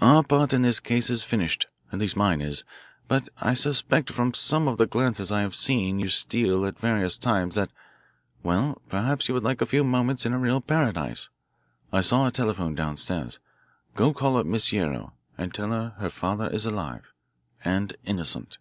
Our 0.00 0.22
part 0.22 0.52
in 0.52 0.62
this 0.62 0.78
case 0.78 1.10
is 1.10 1.24
finished 1.24 1.66
at 1.90 1.98
least 1.98 2.14
mine 2.14 2.40
is. 2.40 2.62
But 3.08 3.28
I 3.40 3.54
suspect 3.54 4.08
from 4.12 4.32
some 4.32 4.68
of 4.68 4.76
the 4.76 4.86
glances 4.86 5.32
I 5.32 5.40
have 5.40 5.56
seen 5.56 5.98
you 5.98 6.08
steal 6.10 6.64
at 6.64 6.78
various 6.78 7.18
times 7.18 7.56
that 7.56 7.72
well, 8.44 8.80
perhaps 8.88 9.26
you 9.26 9.34
would 9.34 9.42
like 9.42 9.60
a 9.60 9.66
few 9.66 9.82
moments 9.82 10.24
in 10.24 10.32
a 10.32 10.38
real 10.38 10.60
paradise. 10.60 11.28
I 11.92 12.02
saw 12.02 12.28
a 12.28 12.30
telephone 12.30 12.76
down 12.76 12.94
stairs. 12.94 13.40
Go 13.96 14.12
call 14.14 14.36
up 14.36 14.46
Miss 14.46 14.70
Guerrero 14.70 15.14
and 15.36 15.52
tell 15.52 15.72
her 15.72 15.96
her 15.98 16.08
father 16.08 16.48
is 16.48 16.66
alive 16.66 17.10
and 17.64 17.96
innocent." 18.04 18.58